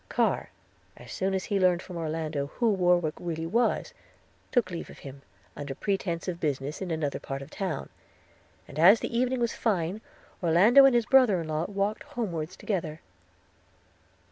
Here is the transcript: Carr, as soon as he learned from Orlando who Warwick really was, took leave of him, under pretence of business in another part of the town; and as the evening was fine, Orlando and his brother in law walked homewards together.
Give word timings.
Carr, 0.09 0.49
as 0.97 1.11
soon 1.11 1.35
as 1.35 1.43
he 1.43 1.59
learned 1.59 1.83
from 1.83 1.95
Orlando 1.95 2.47
who 2.55 2.71
Warwick 2.71 3.13
really 3.19 3.45
was, 3.45 3.93
took 4.51 4.71
leave 4.71 4.89
of 4.89 4.97
him, 5.05 5.21
under 5.55 5.75
pretence 5.75 6.27
of 6.27 6.39
business 6.39 6.81
in 6.81 6.89
another 6.89 7.19
part 7.19 7.43
of 7.43 7.51
the 7.51 7.55
town; 7.55 7.87
and 8.67 8.79
as 8.79 8.99
the 9.01 9.15
evening 9.15 9.39
was 9.39 9.53
fine, 9.53 10.01
Orlando 10.41 10.85
and 10.85 10.95
his 10.95 11.05
brother 11.05 11.39
in 11.41 11.49
law 11.49 11.65
walked 11.69 12.01
homewards 12.01 12.55
together. 12.57 12.99